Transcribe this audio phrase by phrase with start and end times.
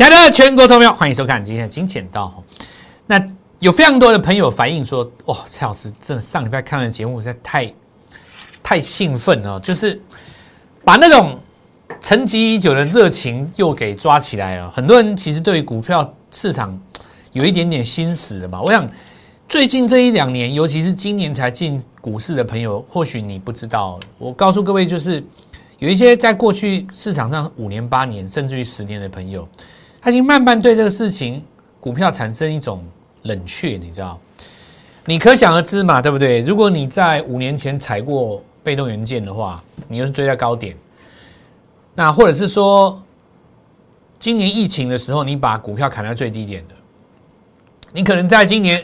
[0.00, 2.42] 亲爱的全国投票，欢迎收看今天的金钱道。
[3.06, 3.22] 那
[3.58, 7.74] 有非常多的朋友反映说，哇，蔡老师，这上礼拜看的节目实在太
[8.62, 10.00] 太兴奋了，就是
[10.86, 11.38] 把那种
[12.00, 14.70] 沉寂已久的热情又给抓起来了。
[14.70, 16.80] 很多人其实对于股票市场
[17.32, 18.62] 有一点点心死了吧？
[18.62, 18.88] 我想
[19.50, 24.00] 最近这一两年，尤其是今年才进股市的朋友，或许你不知道。
[24.16, 25.22] 我告诉各位，就是
[25.78, 29.46] 有一些在过去市场上五年、八年，甚至于十年的朋友。
[30.00, 31.44] 他已经慢慢对这个事情
[31.80, 32.84] 股票产生一种
[33.22, 34.18] 冷却，你知道？
[35.04, 36.40] 你可想而知嘛，对不对？
[36.40, 40.76] 如果你在五年前踩过被动元件的话，你又是追在高点，
[41.94, 43.02] 那或者是说
[44.18, 46.74] 今年疫情的时候，你把股票砍在最低点的，
[47.92, 48.82] 你可能在今年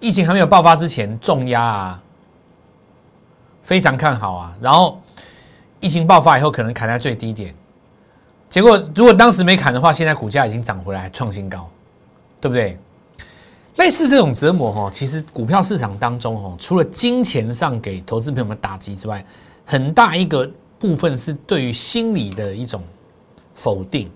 [0.00, 2.02] 疫情还没有爆发之前重压啊，
[3.62, 5.00] 非常看好啊，然后
[5.80, 7.54] 疫情爆发以后，可能砍在最低点。
[8.50, 11.70] 结果，如果当时没砍的话，现在股价已经涨回来，创新高，
[12.40, 12.76] 对不对？
[13.76, 19.24] 类似这种折磨哈，其实股票市场当中哈，除了金钱上给投资朋友们打击之外，
[19.64, 22.82] 很大一个部分是对于心理的一种
[23.54, 24.10] 否定。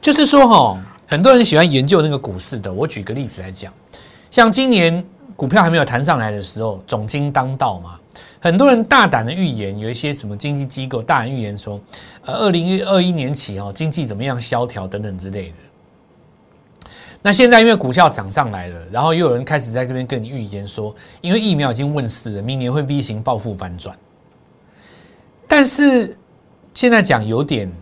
[0.00, 2.70] 就是说哈，很多人喜欢研究那个股市的。
[2.70, 3.72] 我举个例子来讲，
[4.28, 5.02] 像今年
[5.36, 7.98] 股票还没有弹上来的时候，总金当道嘛。
[8.40, 11.80] 很多人大胆的预言，有一些什么经济机构大胆预言说，
[12.22, 15.54] 呃，二零二一年起哦，经济怎么样萧条等等之类的。
[17.22, 23.96] 那现在因为股票涨上来了，然后又有人开始在这边跟你预言说，因为疫苗已经问世了，明年会 V 型暴富反转。
[25.48, 26.16] 但是
[26.74, 27.72] 现在讲有点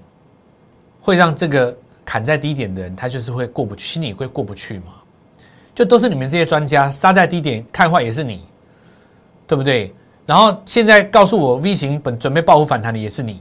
[1.01, 4.95] 会让这个砍在低点的人，他就是会过不去，心里会过不去嘛。
[5.75, 8.45] 就都是你们这些专家杀在低点看坏也是你，
[9.47, 9.93] 对不对？
[10.33, 13.39] 然后现在告诉我 V 型本准备报复反弹的也是你，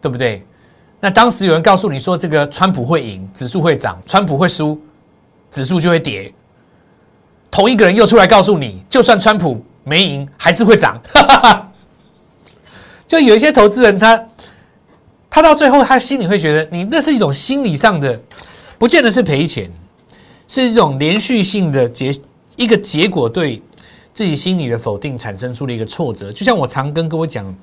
[0.00, 0.44] 对不对？
[0.98, 4.76] 那当时有人告诉你说这个川普会赢，指数会涨；川普会输，
[5.52, 6.34] 指数就会跌。
[7.48, 11.00] 同一个人又出来告诉你，就算川普没赢，还是会涨。
[13.06, 14.26] 就有一些投资人，他
[15.30, 18.20] 他到最后，他心里会觉得，你那是一种心理上的，
[18.78, 19.70] 不见得是赔钱，
[20.48, 22.12] 是一种连续性的结
[22.56, 23.62] 一个结果对。
[24.14, 27.54] 自己心里的否定产生出了一个挫折，就像我常跟各位讲，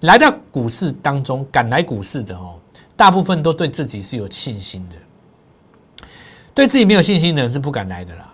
[0.00, 2.56] 来到股市当中，敢来股市的哦，
[2.94, 6.06] 大部分都对自己是有信心的，
[6.52, 8.30] 对自己没有信心的人是不敢来的啦。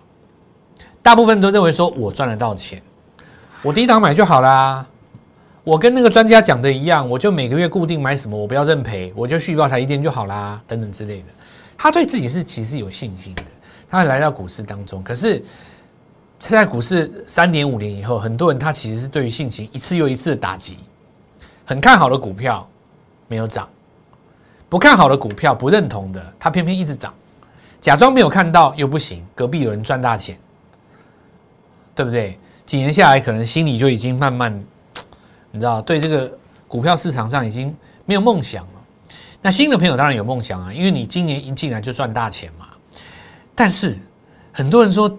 [1.01, 2.81] 大部分都认为说我赚得到钱，
[3.61, 4.85] 我低档买就好啦。
[5.63, 11.27] 我跟那个专家讲的一样，我就每个月固定买什么，我不要认赔，我就续报台一天就好啦，等等之类的。
[11.77, 13.43] 他对自己是其实有信心的，
[13.89, 15.41] 他来到股市当中，可是。
[16.43, 20.77] 现在股市三年五年以后，很多人他其实是对于性情一次又一次的打击，
[21.63, 22.67] 很看好的股票
[23.29, 23.69] 没有涨，
[24.67, 27.13] 不看好的股票不认同的，他偏偏一直涨，
[27.79, 30.37] 假装没有看到又不行，隔壁有人赚大钱，
[31.95, 32.37] 对不对？
[32.65, 34.53] 几年下来，可能心里就已经慢慢，
[35.49, 36.37] 你知道，对这个
[36.67, 37.73] 股票市场上已经
[38.03, 38.81] 没有梦想了。
[39.41, 42.67] 那新的朋友当然有梦想啊，因为你今年一进来就赚大钱嘛。
[43.55, 43.97] 但是
[44.51, 45.09] 很多人说。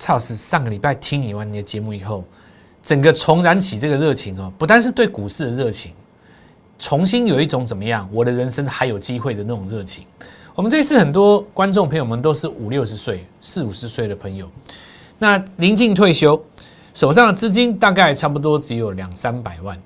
[0.00, 2.24] 蔡老师上个礼拜听你完你的节目以后，
[2.82, 5.92] 整个重燃起这个热情哦，不单是对股市的热情，
[6.78, 10.06] 重新有一种怎么样，我的人生还有机会的那种热情。
[10.54, 14.50] 我们这次很多观众朋友们都是五六十岁、四五十岁的朋友，
[15.18, 16.42] 那临近退休，
[16.94, 19.78] 手上的资金大概差不多只有两三百万。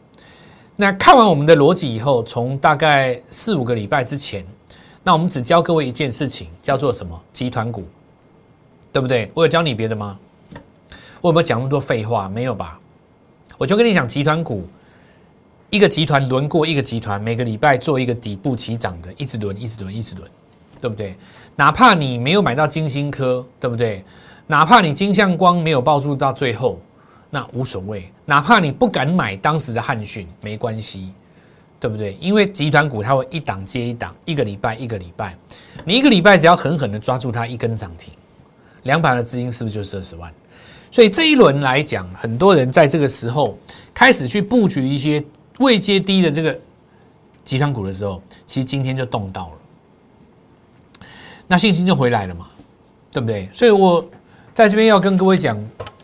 [0.77, 4.47] 那看完我们的逻辑以后，从大概四五个礼拜之前，
[5.03, 7.21] 那我们只教各位一件事情，叫做什么？
[7.33, 7.83] 集团股。
[8.95, 9.29] 对不对？
[9.35, 10.17] 我有教你别的吗？
[11.21, 12.29] 我有没有讲那么多废话？
[12.29, 12.79] 没有吧？
[13.59, 14.65] 我就跟你讲，集团股，
[15.69, 20.31] 一个集团轮过一个集团，每个礼拜做一个底部起涨的，一直轮，一直轮，一直轮，
[20.81, 21.17] 对不对？
[21.57, 24.05] 哪怕你没有买到金星科，对不对？
[24.47, 26.79] 哪怕你金相光没有抱住到最后，
[27.31, 28.09] 那无所谓。
[28.25, 31.13] 哪怕你不敢买当时的汉讯，没关系，
[31.81, 32.15] 对不对？
[32.21, 35.37] 因为集团股它会一档接一档，一个礼拜一个礼拜，
[35.85, 38.15] 你一个礼拜只要狠狠的抓住它一根涨停。
[38.85, 40.33] 两百万的资金是不是就是二十万？
[40.91, 43.59] 所以这一轮来讲，很多人在这个时候
[43.93, 45.23] 开始去布局一些
[45.59, 46.57] 未接低的这个
[47.43, 51.07] 集团股的时候，其实今天就动到了，
[51.49, 52.47] 那信心就回来了嘛，
[53.11, 53.49] 对不对？
[53.53, 54.09] 所以我
[54.53, 55.59] 在这边要跟各位讲，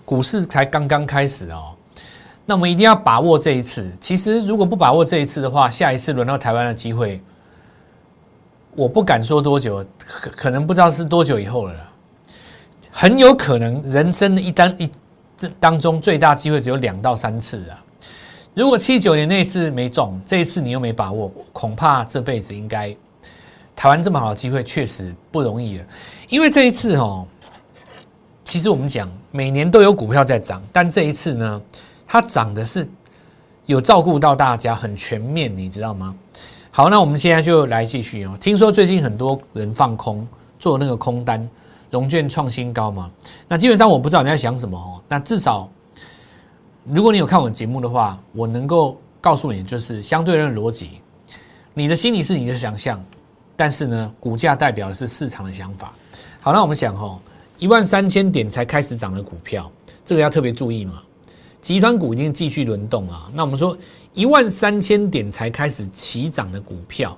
[0.04, 1.72] 股市才刚刚开始哦，
[2.44, 3.88] 那我们一定要把握这一次。
[4.00, 7.22] 其实如果不把握这一次的话，下一次轮到台湾的机会，
[8.74, 11.74] 我不敢说多久，可可能不知道是多久以后了。
[12.90, 14.90] 很有可能人生的一单一
[15.58, 17.82] 当中最大机会只有两到三次啊！
[18.52, 22.94] 如果七九年那次没中，这一次你又没把握，恐怕这辈子应该
[23.74, 25.84] 台湾这么好的机会确实不容易了，
[26.28, 27.26] 因为这一次哦，
[28.44, 31.62] 其实我们讲每年都有股票在涨，但这一次呢，
[32.06, 32.86] 它涨的是
[33.66, 36.14] 有照顾到大家，很全面，你知道吗？
[36.70, 38.36] 好，那我们现在就来继续哦。
[38.40, 40.26] 听说最近很多人放空
[40.58, 41.48] 做那个空单，
[41.90, 43.10] 融券创新高嘛。
[43.48, 45.02] 那基本上我不知道你在想什么哦。
[45.08, 45.68] 那至少
[46.84, 50.90] 如果你有看我节目的话，我能够告诉你，就是相对论逻辑。
[51.74, 53.02] 你的心理是你的想象，
[53.56, 55.92] 但是呢，股价代表的是市场的想法。
[56.40, 57.20] 好，那我们想哦，
[57.58, 59.70] 一万三千点才开始涨的股票，
[60.04, 60.94] 这个要特别注意嘛。
[61.60, 63.30] 集团股一定继续轮动啊。
[63.34, 63.76] 那我们说
[64.14, 67.16] 一万三千点才开始起涨的股票，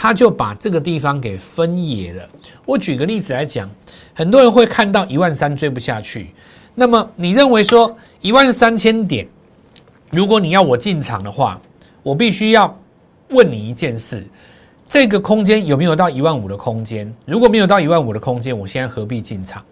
[0.00, 2.22] 他就把这个地方给分野了。
[2.64, 3.68] 我举个例子来讲，
[4.14, 6.32] 很多人会看到一万三追不下去，
[6.76, 9.26] 那么你认为说一万三千点，
[10.12, 11.60] 如果你要我进场的话，
[12.04, 12.78] 我必须要。
[13.30, 14.26] 问你一件事，
[14.88, 17.14] 这个空间有没有到一万五的空间？
[17.26, 19.62] 如果没有到一万五的空间，我现在何必进场？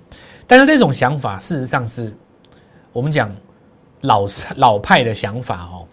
[0.46, 2.14] 但是这种想法事实上是
[2.92, 3.34] 我们讲
[4.02, 4.26] 老
[4.56, 5.88] 老派的想法哦，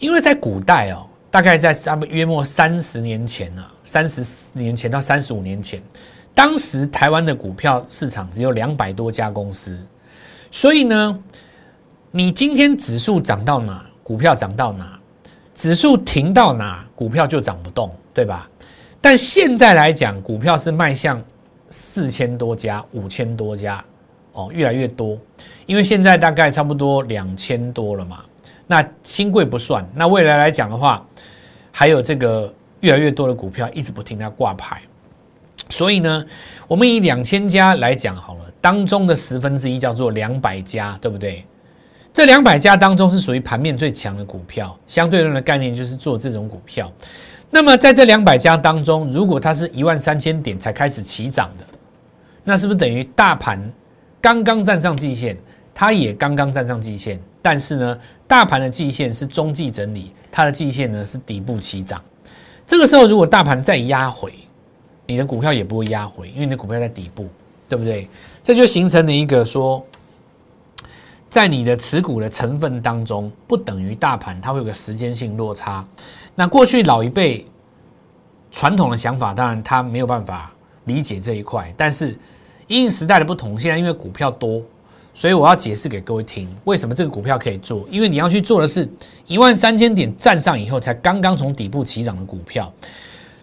[0.00, 5.82] 因为在古代哦，大概在他们约莫三十年前呢，三十年前到三十五年前，
[6.34, 9.78] 当时台湾的股票市场只有两百多家公司，
[10.50, 11.18] 所以呢，
[12.10, 14.98] 你今天指数涨到哪，股票涨到哪。
[15.54, 18.48] 指数停到哪，股票就涨不动，对吧？
[19.00, 21.22] 但现在来讲，股票是迈向
[21.70, 23.82] 四千多家、五千多家，
[24.32, 25.18] 哦，越来越多。
[25.64, 28.20] 因为现在大概差不多两千多了嘛。
[28.66, 31.06] 那新贵不算，那未来来讲的话，
[31.72, 34.80] 还有这个越来越多的股票一直不停在挂牌。
[35.68, 36.24] 所以呢，
[36.68, 41.44] 我们以两千家来讲好了，当中的十分之一叫做两百家，对不对？
[42.12, 46.92] 这两百家当中是属于盘面最强的股票，相对论的概念就是做这种股票。
[47.48, 51.64] 那么在这两百家当中，如果它是一万三千点才开始起涨的，
[52.44, 53.58] 那是不是等于大盘
[54.20, 55.36] 刚刚站上季线，
[55.72, 57.18] 它也刚刚站上季线？
[57.40, 62.02] 但是呢，大盘的季线是中继整理，它的季线呢是底部起涨。
[62.66, 64.32] 这个时候如果大盘再压回，
[65.06, 67.28] 你的股票也不会压回，因为你的股票在底部，
[67.68, 68.08] 对不对？
[68.42, 69.86] 这就形成了一个说。
[71.28, 75.82] 在你的持股的成分当中，不等于大盘，它会有个时间性落差。
[76.34, 77.46] 那过去老一辈
[78.50, 80.52] 传统的想法，当然他没有办法
[80.84, 81.72] 理解这一块。
[81.74, 82.14] 但是
[82.66, 84.62] 因时代的不同，现在因为股票多，
[85.14, 87.86] 所以我要解释给各位听，为什么这个股票可以做？
[87.90, 88.88] 因为你要去做的是
[89.26, 92.72] 一万三千点站上以后，才刚刚从底部起涨的股票。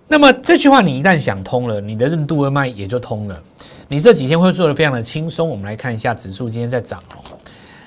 [0.07, 3.39] 那么这句话你一旦想通了，你的任督二脉也就通了。
[3.87, 5.47] 你这几天会做的非常的轻松。
[5.47, 7.37] 我们来看一下指数今天在涨哦。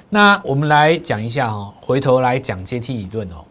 [0.09, 3.45] 那我们来讲一下哈，回头来讲阶梯理论哦。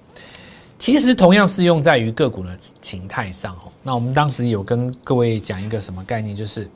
[0.80, 2.50] 其实同样适用在于个股的
[2.82, 3.72] 形态上哦。
[3.84, 6.70] 那我们当时有跟各位讲一个什么概念，就是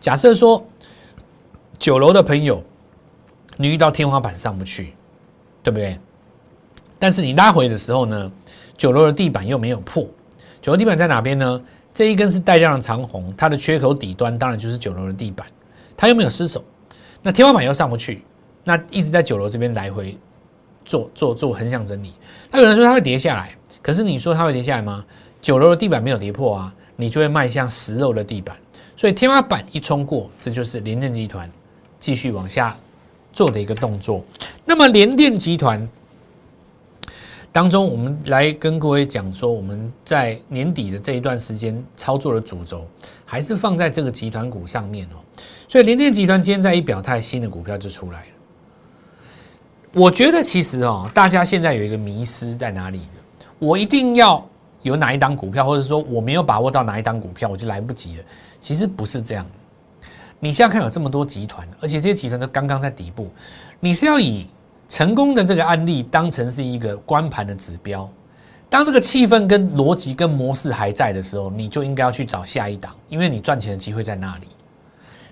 [0.00, 0.64] 假设说
[1.78, 2.62] 九楼的朋友，
[3.56, 4.94] 你遇到天花板上不去，
[5.62, 5.98] 对不对？
[6.98, 8.32] 但是你拉回的时候呢，
[8.76, 10.06] 九楼的地板又没有破，
[10.60, 11.62] 九楼地板在哪边呢？
[11.94, 15.46] 这一根是带量的长红，它的缺口底端当然就是九楼的地板，
[15.96, 16.64] 它又没有失手，
[17.20, 18.24] 那天花板又上不去。
[18.64, 20.16] 那一直在九楼这边来回
[20.84, 22.14] 做做做横向整理，
[22.50, 25.04] 那有人说它会跌下来，可是你说它会跌下来吗？
[25.40, 28.56] 九楼的地板没有跌破啊，你就会迈向十楼的地板，
[28.96, 31.50] 所以天花板一冲过，这就是联电集团
[31.98, 32.76] 继续往下
[33.32, 34.24] 做的一个动作。
[34.64, 35.88] 那么联电集团
[37.50, 42.86] 当中，我们来跟各位讲说，我们在年底的这一段时间操作的主轴
[43.24, 45.20] 还是放在这个集团股上面哦。
[45.68, 48.26] 所以联电集团今天在一表态，新的股票就出来了。
[49.92, 53.44] 我觉得其实哦，大家现在有一个迷失在哪里呢？
[53.58, 54.42] 我一定要
[54.80, 58.24] 有哪一档股票，或者说我没有把握到哪一档股票，我就来不及了。
[58.58, 59.46] 其实不是这样。
[60.44, 63.30] 你现在看有这么多集团，而且这些集团都刚刚在底部，
[63.78, 64.48] 你是要以
[64.88, 68.10] 成功的这个案例当成是一个关盘的指标。
[68.68, 74.48] 当这个气氛跟逻辑跟模式还在的时候，你就应该要去找下一档，因为你赚钱的机会在那里。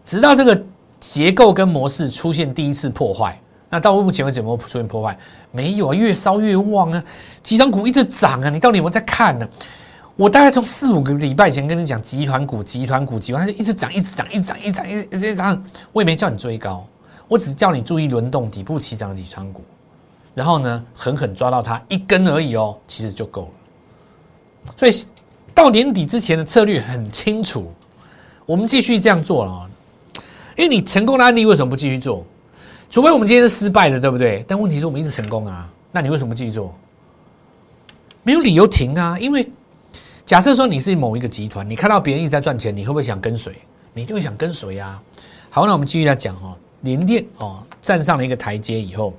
[0.04, 0.64] 直到这个
[1.00, 3.36] 结构跟模式出现第一次破坏。
[3.68, 5.18] 那到目前为止有没有出现破坏？
[5.50, 7.04] 没有啊，越烧越旺啊！
[7.42, 9.48] 集团股一直涨啊，你到底有没有在看呢？
[10.16, 15.64] 我大概从四五个礼拜前跟你讲，集团股、集团股、集团，它就一直涨，一直涨，一直涨，一直涨，一直涨。
[15.92, 16.86] 我也没叫你追高，
[17.26, 19.62] 我只是叫你注意轮动底部起涨的集团股，
[20.34, 24.72] 然后呢，狠狠抓到它一根而已哦，其实就够了。
[24.76, 24.92] 所以
[25.54, 27.72] 到年底之前的策略很清楚，
[28.44, 29.70] 我们继续这样做了。
[30.56, 32.22] 因为你成功的案例为什么不继续做？
[32.90, 34.44] 除非我们今天是失败的，对不对？
[34.46, 36.74] 但问题是我们一直成功啊，那你为什么不继续做？
[38.22, 39.48] 没有理由停啊，因为
[40.30, 43.52] 假设说你是某一个集团，你看到别人一直在赚钱，你会不会想跟随？
[43.92, 45.02] 你就会想跟随啊。
[45.48, 49.12] 好，那我们继续来讲哦，联电哦站上了一个台阶以后，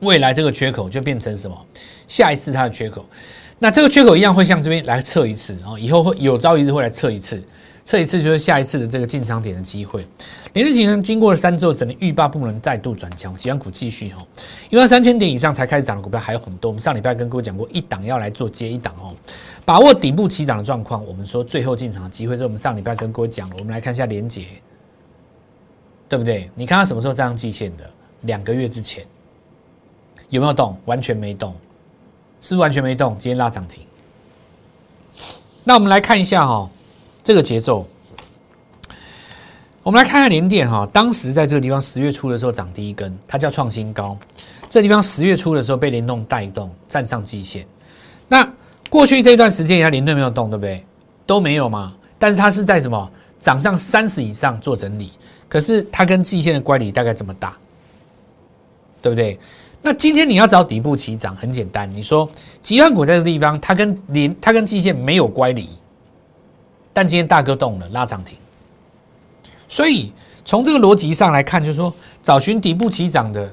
[0.00, 1.56] 未来这个缺口就变成什么？
[2.06, 3.06] 下一次它的缺口，
[3.58, 7.42] 那这个缺口一样会向这边来测一次，然后以后会有朝一日会来测一次。
[7.86, 10.04] 测一次就是下一次的这个进场点的机会。
[10.52, 14.22] 连日情呢，经过了三周，整的预报不能再度转强，几万股继续哈，
[14.68, 16.70] 一万三千点以上才开始涨的股票还有很多。
[16.70, 19.16] 我们上礼拜跟各位讲过，一档要来做接一档哦，
[19.68, 21.04] 把握底部起涨的状况。
[21.04, 23.56] 我们说最后进场的机会，是我们上礼拜跟各位讲了。
[23.58, 24.46] 我们来看一下连结，
[26.08, 26.50] 对不对？
[26.54, 27.84] 你看它什么时候这样季线的？
[28.22, 29.04] 两个月之前
[30.30, 30.74] 有没有动？
[30.86, 31.54] 完全没动，
[32.40, 33.14] 是不是完全没动？
[33.18, 33.82] 今天拉涨停。
[35.64, 36.66] 那我们来看一下哈。
[37.22, 37.86] 这个节奏，
[39.82, 40.88] 我们来看看联电哈。
[40.94, 44.16] 当时在这个地方十月初的时候涨第一根，它叫创新高。
[44.70, 47.66] 这地方十月初的时候被联动带动站上季线。
[48.28, 48.50] 那
[48.88, 50.84] 过去这一段时间，它联动没有动，对不对？
[51.26, 51.94] 都没有嘛。
[52.18, 55.12] 但是它是在什么涨上三十以上做整理，
[55.48, 57.56] 可是它跟季线的乖离大概这么大，
[59.00, 59.38] 对不对？
[59.80, 61.88] 那今天你要找底部起涨，很简单。
[61.94, 62.28] 你说
[62.62, 65.68] 集团股在这个地方，它跟连它跟季线没有乖离。
[66.92, 68.36] 但今天大哥动了，拉涨停。
[69.68, 70.12] 所以
[70.44, 73.48] 从这个逻辑上来看，就是说找寻底部起涨的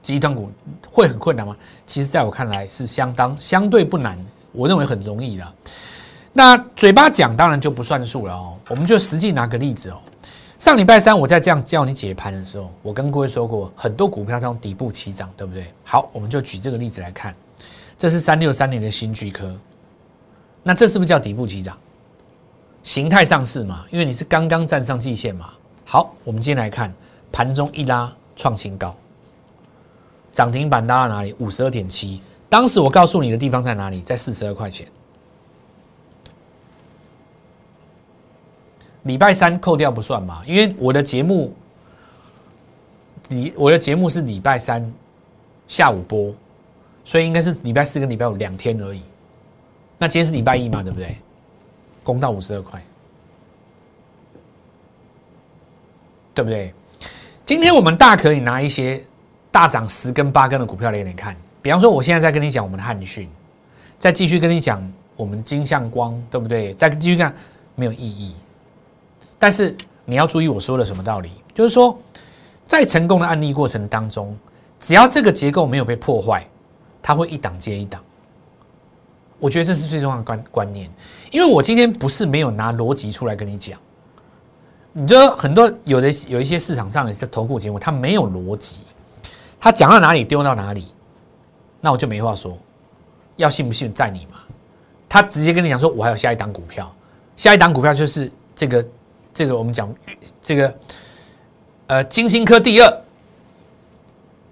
[0.00, 0.50] 集团股
[0.90, 1.54] 会很困难吗？
[1.84, 4.18] 其实，在我看来是相当相对不难，
[4.52, 5.54] 我认为很容易的。
[6.32, 8.54] 那嘴巴讲当然就不算数了哦。
[8.68, 9.98] 我们就实际拿个例子哦。
[10.58, 15.72] 上礼拜三我在这样教你解盘的时候，我跟各位说过，很多股票从底部起涨，对不对？
[15.84, 17.34] 好，我们就举这个例子来看，
[17.96, 19.54] 这是三六三年的新巨科，
[20.62, 21.76] 那这是不是叫底部起涨？
[22.82, 25.50] 形态上市嘛，因为你是刚刚站上季线嘛。
[25.84, 26.92] 好，我们今天来看
[27.30, 28.94] 盘中一拉创新高，
[30.32, 31.34] 涨停板拉到哪里？
[31.38, 32.20] 五十二点七。
[32.48, 34.00] 当时我告诉你的地方在哪里？
[34.00, 34.86] 在四十二块钱。
[39.04, 41.54] 礼拜三扣掉不算嘛，因为我的节目，
[43.28, 44.92] 你我的节目是礼拜三
[45.66, 46.34] 下午播，
[47.04, 49.02] 所以应该是礼拜四跟礼拜五两天而已。
[49.98, 51.16] 那今天是礼拜一嘛，对不对？
[52.02, 52.82] 攻到五十二块，
[56.34, 56.72] 对不对？
[57.46, 59.02] 今天我们大可以拿一些
[59.50, 61.34] 大涨十根八根的股票来给你看。
[61.68, 63.28] 比方说，我现在在跟你讲我们的汉讯，
[63.98, 64.82] 再继续跟你讲
[65.16, 66.72] 我们金相光，对不对？
[66.72, 67.30] 再继续看
[67.74, 68.34] 没有意义。
[69.38, 71.98] 但是你要注意我说的什么道理，就是说，
[72.64, 74.34] 在成功的案例过程当中，
[74.80, 76.42] 只要这个结构没有被破坏，
[77.02, 78.02] 它会一档接一档。
[79.38, 80.90] 我觉得这是最重要的观观念，
[81.30, 83.78] 因为我今天不是没有拿逻辑出来跟你讲。
[84.94, 88.84] 你觉得很多有的有一些市场上的投顾节目，它没有逻辑，
[89.60, 90.88] 他讲到哪里丢到哪里，
[91.80, 92.56] 那我就没话说。
[93.36, 94.38] 要信不信在你嘛？
[95.08, 96.94] 他直接跟你讲说，我还有下一档股票，
[97.36, 98.86] 下一档股票就是这个
[99.32, 99.94] 这个我们讲
[100.42, 100.74] 这个
[101.86, 103.02] 呃金星科第二，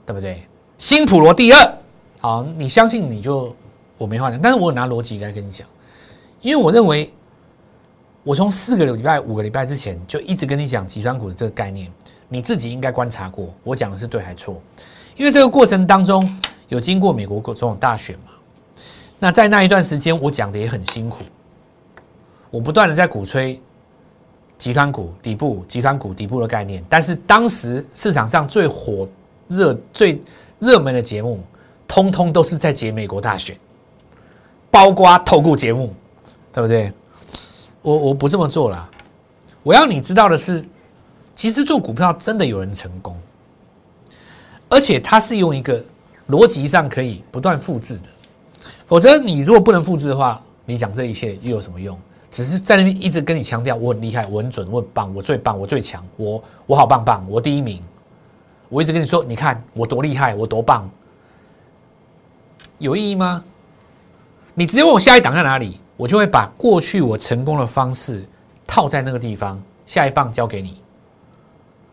[0.07, 0.47] 对不对？
[0.79, 1.79] 新普罗第二，
[2.21, 3.55] 好，你相信你就。
[3.99, 5.67] 我没话讲，但是我有拿逻辑来跟你讲，
[6.43, 7.11] 因为我认为，
[8.23, 11.91] 我从四个礼拜、五个礼拜之前就一直跟你讲集团股的这个概念，
[12.29, 14.61] 你自己应该观察过，我讲的是对还错？
[15.17, 16.31] 因为这个过程当中
[16.69, 18.33] 有经过美国总统大选嘛，
[19.19, 21.25] 那在那一段时间我讲的也很辛苦，
[22.51, 23.61] 我不断的在鼓吹
[24.59, 29.09] 集团股底部、集团股底部的概念，但是当时市场上最火
[29.49, 30.21] 热、最
[30.59, 31.41] 热门的节目，
[31.87, 33.57] 通通都是在解美国大选。
[34.69, 35.95] 包括透过节目，
[36.53, 36.93] 对不对？
[37.81, 38.91] 我我不这么做了。
[39.63, 40.63] 我要你知道的是，
[41.35, 43.17] 其实做股票真的有人成功，
[44.69, 45.83] 而且他是用一个
[46.29, 48.03] 逻辑上可以不断复制的。
[48.87, 51.99] 否则，你如果不能复制的话，你讲这一切又有什么用？
[52.31, 57.83] 只是在那边一直跟你强调我很厉害，我很准，我很棒，我最棒，我最强，我我好棒棒，我第一名。
[58.69, 60.91] 我一直跟你说，你看我多厉害，我多棒，
[62.79, 63.43] 有意义吗？
[64.55, 68.25] 你直接问我下一档在哪里，我就会把过去我成功的方式
[68.67, 70.81] 套在那个地方，下一棒交给你。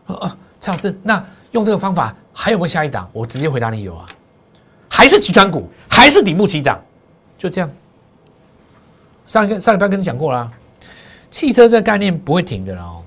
[0.06, 3.08] 啊，蔡老师，那用这个方法还有没有下一档？
[3.12, 4.08] 我直接回答你有啊，
[4.96, 6.80] 还是集团股，还是底部起涨，
[7.36, 7.68] 就这样。
[9.26, 10.48] 上一个上礼拜跟你讲过啦，
[11.32, 13.02] 汽车这个概念不会停的了哦。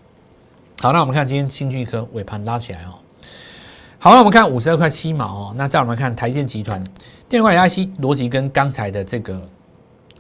[0.82, 3.00] 好，那我们看今天新巨科尾盘拉起来哦。
[4.00, 5.53] 好，那我们看五十二块七毛哦。
[5.56, 6.84] 那再我们看台电集团。
[7.29, 9.41] 电话 IC 逻辑跟刚才的这个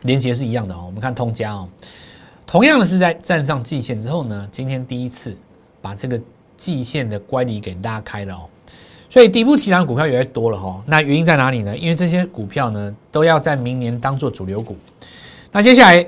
[0.03, 0.83] 连接是一样的哦。
[0.85, 1.67] 我们看通家哦，
[2.45, 5.37] 同样的是在站上季线之后呢，今天第一次
[5.81, 6.17] 把这个
[6.55, 8.47] 季线的乖离给拉开了哦。
[9.09, 10.83] 所以底部其他股票越来越多了哈。
[10.85, 11.77] 那原因在哪里呢？
[11.77, 14.75] 因为这些股票呢都要在明年当做主流股。
[15.51, 16.03] 那接下来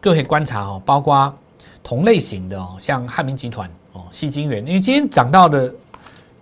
[0.00, 1.34] 各位可以观察哦，包括
[1.82, 5.74] 同类型的哦，像汉明集团哦、细晶元，因为今天涨到的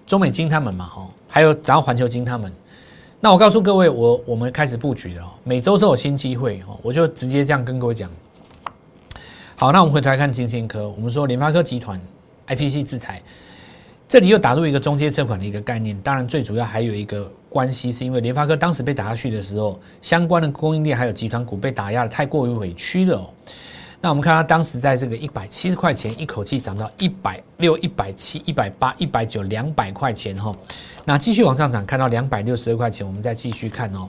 [0.06, 2.52] 中美金他们嘛，哈，还有涨到环球金他们。
[3.20, 8.10] 那我告诉各位，我我们开始布局了，每周都有新机会哦，我就直接这样跟各位讲。
[9.56, 11.98] 好，那我们回头来看金星科，我们说联发科集团
[12.48, 13.22] IPC 制裁，
[14.14, 23.28] 这里又打入一个中阶测款的一个概念，当然最主要还有一个关系，是因为联发科当时被打下去的时候，相关的供应链还有集团股被打压的太过于委屈了。
[24.00, 30.54] 那我们看它当时在这个一百七十块钱，一口气涨到一百六、一百七、一百八、一百九、两百块钱哈。
[31.04, 34.08] 那继续往上涨，看到两百六十二块钱，我们再继续看哦。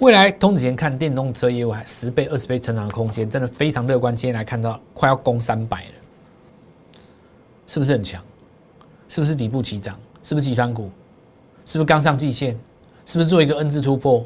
[0.00, 4.14] 未来通子前看电动车业务还十倍、二十倍成长的空间，真的非常乐观。
[4.14, 7.00] 今天来看到快要攻三百了，
[7.66, 8.22] 是不是很强？
[9.08, 9.98] 是不是底部起涨？
[10.22, 10.90] 是不是集团股？
[11.64, 12.58] 是不是刚上季线？
[13.04, 14.24] 是不是做一个 N 字突破？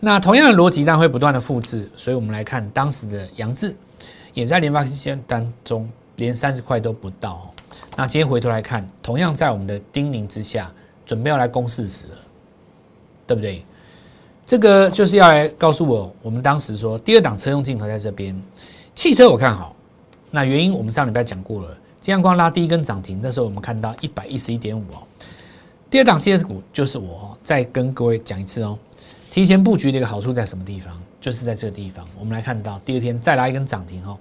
[0.00, 1.90] 那同样的逻辑，但会不断的复制。
[1.96, 3.74] 所以我们来看当时的杨志。
[4.34, 7.52] 也在联发期间当中，连三十块都不到。
[7.96, 10.70] 那今天回头来看，同样在我们的叮咛之下，
[11.04, 12.14] 准备要来攻四十了，
[13.26, 13.64] 对不对？
[14.46, 18.40] 这个就是要来告诉我，我们当时说第二档车用镜头在这边，
[18.94, 19.74] 汽车我看好。
[20.30, 25.06] 那原因我们上礼拜讲过了，金阳光拉第一根涨停，那时候我们看到一百一十一点五哦。
[25.90, 28.78] 第二档汽车股就是我再跟各位讲一次哦，
[29.30, 31.00] 提前布局的一个好处在什么地方？
[31.20, 34.16] 就是在这个地方，我们来看到第二天再拉一根涨停哦。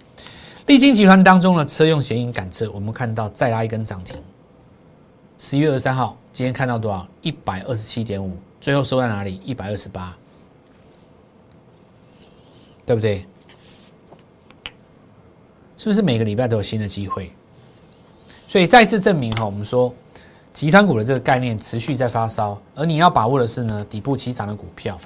[0.66, 4.16] 立金集团当中的车用显影感测，我们看到再拉一根涨停。
[5.38, 7.08] 十一月二十三号，今天看到多少？
[7.22, 9.40] 一百二十七点五，最后收在哪里？
[9.46, 10.18] 一百二十八，
[12.86, 13.26] 对不对？
[15.78, 17.32] 是不是每个礼拜都有新的机会？
[18.48, 19.94] 所以再次证明哈，我们说
[20.54, 24.98] 集团股的这个概念持续在发烧，而你要把握的是呢底部起涨的股票。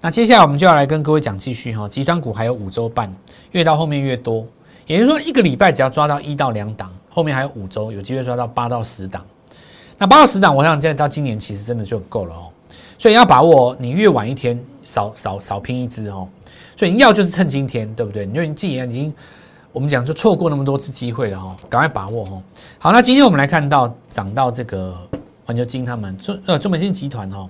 [0.00, 3.14] 那接下来我们就要来跟各位讲继续哈，集团股还有五周半，
[3.52, 4.44] 越到后面越多，
[4.86, 9.24] 也就是说一个礼拜只要抓到一到两档，后面还有五周，有机会抓到八到十档。
[9.96, 12.48] 那八到十档，我想在到今年其实真的就够了哦。
[12.98, 16.26] 所以要把握，你越晚一天少少少拼一只哦。
[16.76, 18.24] 所以你要就是趁今天，对不对？
[18.24, 19.14] 因为你既然已经
[19.72, 22.42] 我们讲就错过那么多次机会了哈，赶快把握哦。
[22.78, 24.96] 好，那今天我们来看到涨到这个
[25.44, 27.48] 环球金他们中呃中美金集团哦。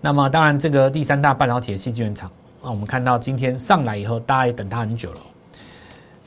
[0.00, 2.30] 那么当然，这个第三大半导体的器晶圆厂，
[2.62, 5.20] 那我们看到今天上来以后，大家也等它很久了。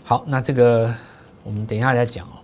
[0.03, 0.93] 好，那这个
[1.41, 2.36] 我们等一下再讲哦。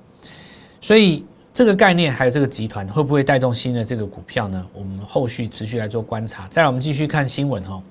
[0.79, 4.65] 所以这个概念还有这个集团会不会带动新的这个股票呢？
[4.73, 6.47] 我们后续持续来做观察。
[6.49, 7.83] 再来，我们继续看新闻哈。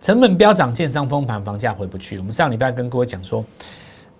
[0.00, 2.16] 成本飙涨，建商封盘，房价回不去。
[2.18, 3.44] 我们上礼拜跟各位讲说，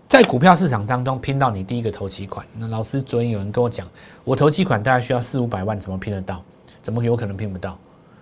[0.08, 2.46] 在股票市场当中拼到你第一个投期款。
[2.56, 3.86] 那老师昨天有人跟我讲，
[4.22, 6.40] 我投期款大概需要四五百万，怎么拼得到？
[6.80, 7.76] 怎么有可能拼不到？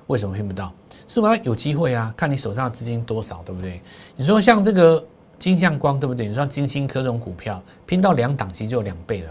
[0.06, 0.72] 为什么拼不到？
[1.06, 1.36] 是吗？
[1.42, 3.82] 有机会啊，看你手上的资金多少，对不对？
[4.16, 5.04] 你说像这个
[5.38, 6.26] 金相光，对不对？
[6.26, 9.30] 你说金星科这种股票，拼到两档其实就有两倍了。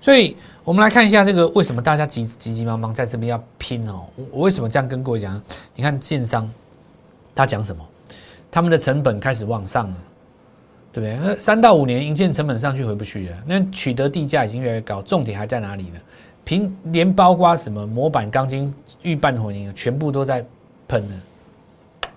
[0.00, 4.04] 所以我们来看一下这个为什么大家急急急忙忙在这边要拼哦？
[4.30, 5.42] 我为什么这样跟各位讲？
[5.74, 6.48] 你看建商
[7.34, 7.84] 他讲什么？
[8.48, 9.96] 他们的成本开始往上了，
[10.92, 11.18] 对不对？
[11.22, 16.00] 那三到五年营建成本上去回不去了，那取得地价已经越来越高，重点还在哪里呢？
[16.42, 20.44] 平连包括什么模板、钢筋、预拌混凝，全部都在
[20.88, 22.10] 喷了。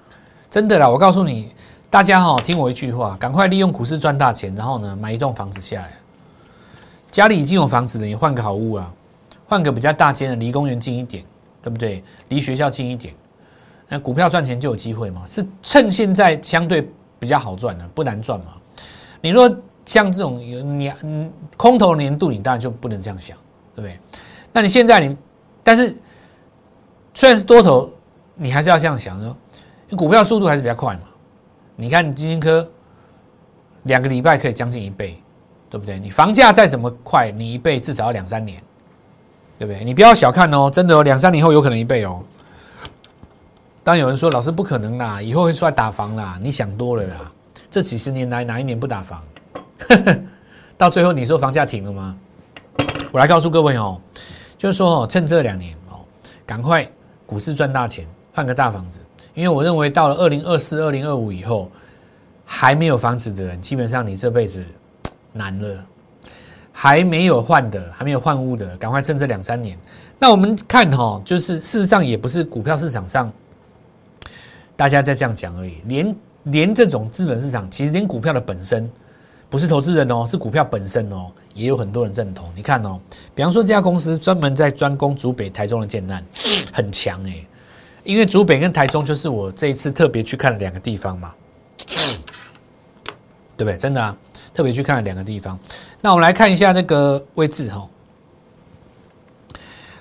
[0.50, 1.52] 真的啦，我告诉你，
[1.90, 5.92] 大家哈，听我一句话，赶快利用股市赚大钱，然后呢，买一栋房子下来。
[7.12, 8.92] 家里已经有房子了，你换个好屋啊，
[9.46, 11.24] 换个比较大间的，离公园近一点，
[11.62, 12.04] 对不对？
[12.30, 13.14] 离学校近一点，
[13.90, 15.24] 那股票赚钱就有机会嘛。
[15.28, 16.90] 是趁现在相对
[17.24, 18.48] 比较好赚的，不难赚嘛。
[19.22, 19.50] 你说
[19.86, 20.38] 像这种
[20.78, 23.38] 年嗯空头年度，你当然就不能这样想。
[23.76, 24.00] 对不对？
[24.52, 25.18] 那你现在你，
[25.64, 25.96] 但是
[27.12, 27.90] 虽然是多头，
[28.36, 29.36] 你还是要这样想说，
[29.98, 31.02] 股票速度还是比较快嘛。
[31.76, 32.70] 你看基金科
[33.84, 35.20] 两个礼拜可以将近一倍，
[35.72, 35.98] 对不对？
[35.98, 38.62] 你房价再怎么快，你一倍至少要两三年，
[39.58, 39.84] 对不对？
[39.84, 42.22] 你不要小看哦，真的哦，两三年后有可能一倍哦。
[43.84, 47.32] 当有人说老师不可能啦，以后会出来打房啦，你想多了啦。
[47.70, 49.22] 这几十年来哪一年不打房？
[50.78, 52.16] 到最后你说房价停了吗？
[53.12, 54.00] 我来告诉各位哦，
[54.58, 56.00] 就是说哦，趁这两年哦，
[56.46, 56.90] 赶快
[57.26, 59.00] 股市赚大钱，换个大房子。
[59.34, 61.70] 因为我认为到了二零二四、二零二五以后，
[62.46, 64.64] 还没有房子的人，基本上你这辈子
[65.34, 65.86] 难了。
[66.72, 69.78] 还没有换的，还没有换屋的，赶快趁这两三年。
[70.18, 73.32] 那我们看哈，就是事实上也不是股票市场上
[74.84, 78.92] 大家在这样讲而已，连连这种资本市场，其实连股票的本身。
[79.50, 82.52] 不是投资人哦，是股票本身哦，也有很多人认同。
[82.54, 83.00] 你看哦，
[83.34, 86.22] 比方说这家公司专门在专攻竹北、台中的建案，
[86.74, 87.34] 很强哎。
[88.04, 91.34] 因为竹北跟台中就是我这一次特别去看的两个地方嘛。
[93.56, 93.78] 对不对？
[93.78, 94.18] 真的啊，
[94.54, 95.58] 特别去看了两个地方。
[96.02, 97.88] 那我们来看一下那个位置哈。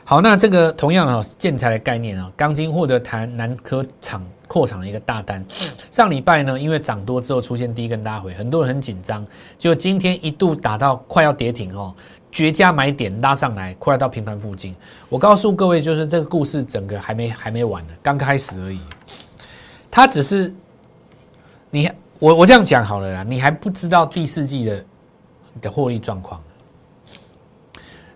[0.03, 5.43] 好，那这个同样的建材的概念啊，钢筋获得台南科厂扩厂的一个大单。
[5.91, 11.95] 上礼拜呢，因为涨多之后出现第一根拉回，很多人很紧张，就今天一度打到快要跌停哦，
[12.31, 14.77] 绝佳买点拉上来，快要到平盘附近。
[15.09, 18.81] 我告诉各位，就是这个故事整个还没还没完呢，刚开始而已。
[19.91, 20.55] 它只是
[21.71, 24.85] 你我我这样讲好了啦，你还不知道第四季的
[25.63, 26.39] 的获利状况。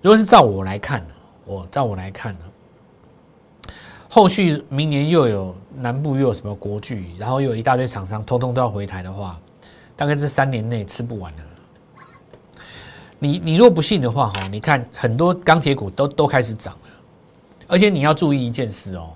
[0.03, 1.03] 如果是照我来看。
[1.49, 2.41] 我照我来看呢，
[4.17, 9.39] 后续明年又有南部又有什么国巨，然后又有一大堆厂商通通都要回台的话，
[9.95, 11.39] 大概这三年内吃不完了。
[13.19, 16.91] 你你若不信的话哈，你看很多钢铁股都都开始涨了，
[17.67, 19.11] 而且你要注意一件事哦，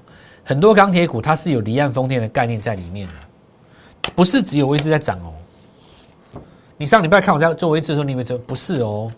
[0.44, 5.32] 很多钢铁股它是有离岸风电的概念在里面的，不是只有位置在涨哦。
[6.76, 9.10] 你上礼拜看我在做位置的时候，你以为说不是哦？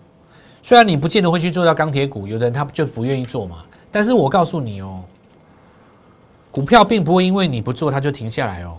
[0.63, 3.65] 虽然你不见得会去做到钢铁股，有的人他就不愿意做嘛。
[3.91, 5.03] 但是我告诉你哦，
[6.53, 8.77] 股票并不会因为你不做它就停下来哦。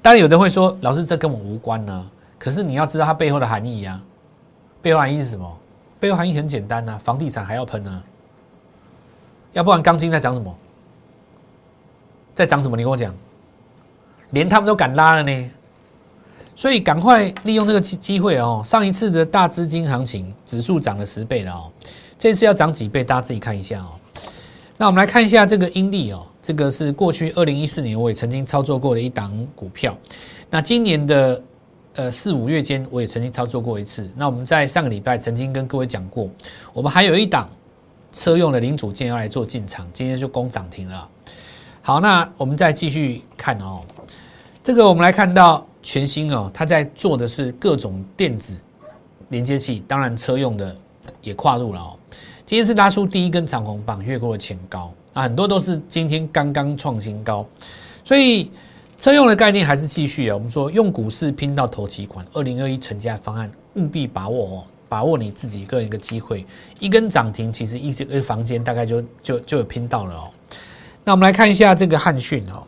[0.00, 2.10] 当然有的会说，老师这跟我无关呢。
[2.38, 4.00] 可是你要知道它背后的含义呀。
[4.82, 5.58] 背后含义是什么？
[5.98, 8.02] 背后含义很简单呐，房地产还要喷呢。
[9.54, 10.54] 要不然钢筋在涨什么？
[12.34, 12.76] 在涨什么？
[12.76, 13.14] 你跟我讲，
[14.30, 15.50] 连他们都敢拉了呢。
[16.54, 18.62] 所以赶快利用这个机机会哦！
[18.64, 21.72] 上一次的大资金行情，指数涨了十倍了哦，
[22.18, 23.02] 这次要涨几倍？
[23.02, 23.88] 大家自己看一下哦。
[24.76, 29.96] 那我们来看一下这个阴历哦，这个是过去二零一四年我也曾经操作过的一档股票。
[30.50, 31.42] 那今年的
[31.94, 34.06] 呃四五月间，我也曾经操作过一次。
[34.14, 36.28] 那我们在上个礼拜曾经跟各位讲过，
[36.74, 37.48] 我们还有一档
[38.12, 41.08] 车用的零组件要来做进场，今天就攻涨停了。
[41.80, 43.80] 好，那我们再继续看哦，
[44.62, 45.66] 这个我们来看到。
[45.86, 48.56] 全新哦，它在做的是各种电子
[49.28, 50.74] 连接器，当然车用的
[51.20, 51.94] 也跨入了哦。
[52.46, 57.46] 今天是拉出第一根长红棒，越过了前高啊，很多都是今天刚刚创新高，
[58.04, 58.50] 所以
[58.98, 60.34] 车用的概念还是继续啊。
[60.34, 66.44] 我们说用股市拼到头期款，二零二一成家方案务必把握哦，把握你自己个人一个机会，
[66.78, 70.30] 一根涨停其实一个房间大概就就就有拼到了哦。
[71.02, 72.62] 那我们来看一下这个汉讯哦。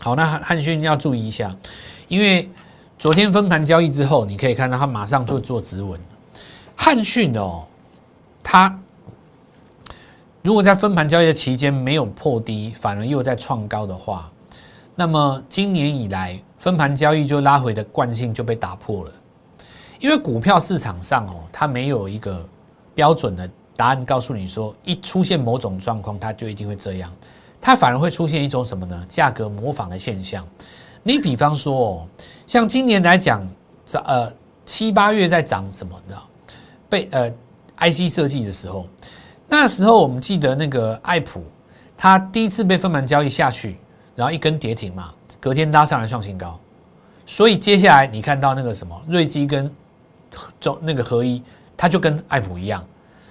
[0.00, 1.56] 好，那汉汉讯要注意一下，
[2.08, 2.50] 因为
[2.98, 6.00] 昨天分盘交易之后，你可以看到它马上就做止稳。
[6.74, 7.64] 汉讯哦，
[8.50, 8.74] 它
[10.40, 14.32] 如果在分盘交易的期间没有破低，反而又在创高的话，
[14.94, 19.12] 那么今年以来分盘交易就拉回的惯性就被打破了。
[20.00, 22.42] 因为股票市场上哦，它没有一个
[22.94, 27.12] 标准的答案告诉你说，一出现某种状况，它就一定会这样。
[27.60, 29.04] 它反而会出现一种什么呢？
[29.10, 30.42] 价格模仿的现象。
[31.02, 32.08] 你比方说，
[32.46, 33.46] 像今年来讲，
[33.84, 34.32] 涨呃
[34.64, 36.16] 七八月在涨什么的，
[36.88, 37.30] 被呃
[37.80, 38.86] IC 设计的时候，
[39.48, 41.42] 那时候我们记得那个爱普，
[41.96, 43.78] 它第一次被分盘交易下去，
[44.14, 46.58] 然后一根跌停嘛，隔天拉上来创新高。
[47.24, 49.72] 所以接下来你看到那个什么瑞基跟
[50.58, 51.42] 中那个合一，
[51.76, 52.84] 它就跟爱普一样，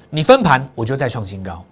[0.10, 1.64] 你分盘我就再创新高。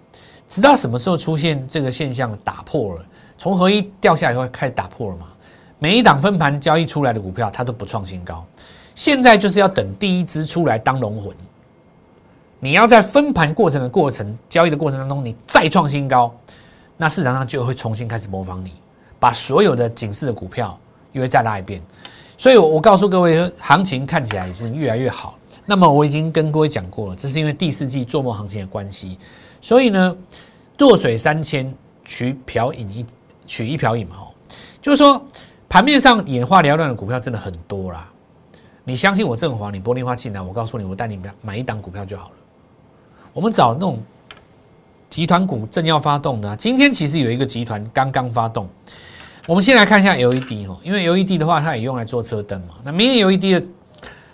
[0.48, 3.04] 直到什么时候出现这个现象打破了？
[3.38, 5.26] 从合一掉下来以后开始打破了嘛？
[5.78, 8.44] 每一档分盘交易出来的股票，它都不创新高。
[8.94, 11.34] 现在就是要等第一支出来当龙魂。
[12.58, 16.34] 你要在分盘过程的过程交易的过程当中，你再创新高，
[16.96, 18.72] 那市场上就会重新开始模仿你，
[19.20, 20.78] 把所有的警示的股票
[21.12, 21.82] 又会再拉一遍。
[22.38, 25.38] 所以，我告诉各位，行情看起来是越来越好。
[25.64, 29.18] 那么我已经跟各位讲过了，这是因为第四季做梦行情的关系。
[29.60, 30.16] 所以呢，
[30.78, 33.06] 弱水三千，取瓢饮一
[33.46, 34.28] 取一瓢饮嘛，哦，
[34.80, 35.22] 就是说
[35.68, 38.10] 盘面上眼花缭乱的股票真的很多啦。
[38.84, 42.34] 你相信我，正华，你玻璃花进来，我告诉你，我带你买买一档股票就好了。
[43.36, 44.02] 我们找那种
[45.10, 48.66] 集团股正要发动的，今天其实有一个集团刚刚发动。
[49.46, 52.76] 我们先来看一下 LED 哦，因为 LED 的话，它也用来做车灯嘛。
[52.82, 53.70] 那明年 LED 的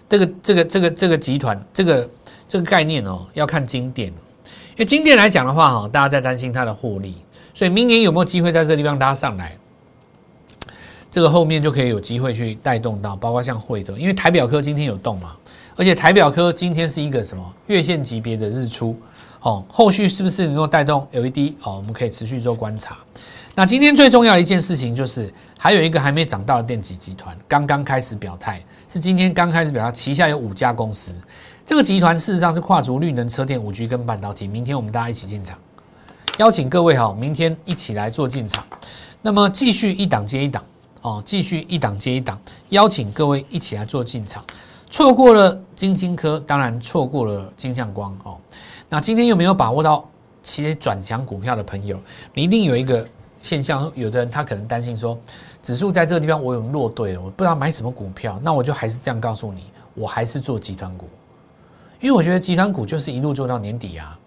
[0.08, 2.08] 这个这个这个这个集团这个
[2.46, 4.06] 这个概念哦，要看经典。
[4.06, 7.16] 因为今天来讲的话，哈，大家在担心它的获利，
[7.52, 9.58] 所以明年有没有机会在这地方拉上来？
[11.10, 15.34] 这个后面就可以有机会去带动到，包括像惠德，因为台表科今天有动嘛，
[15.76, 18.96] 而且台表科今天是一个什么月线级别的日出，
[19.40, 21.54] 哦，后续是不是能够带动 LED？
[21.62, 22.98] 哦，我们可以持续做观察。
[23.54, 31.14] 那今天最重要的一件事情就是，还有一个还没涨到的电子集团刚刚开始表态，是今天刚开始表态，旗下有五家公司。
[31.64, 34.48] 这个集团事实上是跨足绿能、车电、五 G 跟半导体。
[34.48, 35.58] 明天我们大家一起进场，
[36.38, 38.64] 邀请各位哈，明天一起来做进场。
[39.20, 40.64] 那么继续一档接一档，
[41.02, 44.42] 哦，继续一档接一档，邀请各位一起来做进场。
[44.92, 48.36] 错过了金星科，当然错过了金相光哦。
[48.90, 50.06] 那今天又没有把握到
[50.42, 51.98] 其实转强股票的朋友？
[52.34, 53.08] 你一定有一个
[53.40, 55.18] 现象，有的人他可能担心说，
[55.62, 58.38] 指数在这个地方我有落队了，我不知道买什么股票。
[58.42, 61.08] 那我就还是这样告诉你，我还是做集团股，
[61.98, 64.18] 因为我觉得集团股就是一路做到年底啊。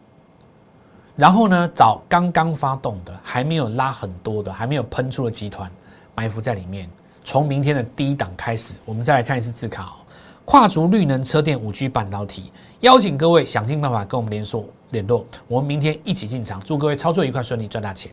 [1.15, 5.71] 然后呢，找刚刚发动的，还没有拉很多的，还没有喷出的集团
[6.15, 6.89] 埋伏在里面。
[7.23, 9.93] 从明天的第一档开始，我们再来看一次字卡。
[10.45, 18.11] 跨足绿能车电五 G 半导体，邀请各位想尽办法跟我们联络联络，我们明天一起进场，祝各位操作愉快顺利，赚大钱。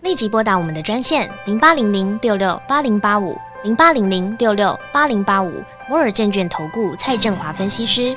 [0.00, 5.52] 立即拨打我们的专线零八零零六六八零八五零八零零六六八零八五
[5.88, 8.16] 摩尔证券投顾蔡振华分析师。